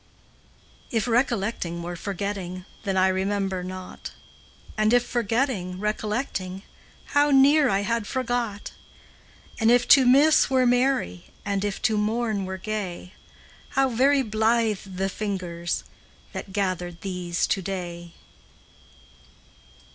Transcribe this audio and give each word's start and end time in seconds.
If 0.89 1.07
recollecting 1.07 1.83
were 1.83 1.95
forgetting, 1.95 2.65
Then 2.85 2.97
I 2.97 3.07
remember 3.07 3.63
not; 3.63 4.09
And 4.75 4.93
if 4.93 5.05
forgetting, 5.05 5.79
recollecting, 5.79 6.63
How 7.13 7.29
near 7.29 7.69
I 7.69 7.81
had 7.81 8.07
forgot! 8.07 8.71
And 9.59 9.69
if 9.69 9.87
to 9.89 10.07
miss 10.07 10.49
were 10.49 10.65
merry, 10.65 11.25
And 11.45 11.63
if 11.63 11.79
to 11.83 11.99
mourn 11.99 12.45
were 12.45 12.57
gay, 12.57 13.13
How 13.69 13.89
very 13.89 14.23
blithe 14.23 14.79
the 14.87 15.07
fingers 15.07 15.83
That 16.33 16.51
gathered 16.51 17.01
these 17.01 17.45
to 17.45 17.61
day! 17.61 18.13